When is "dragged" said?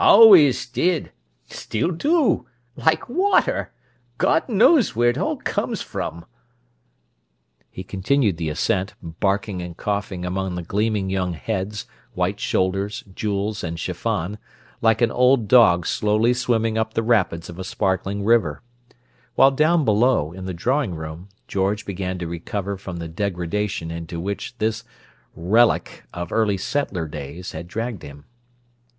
27.67-28.01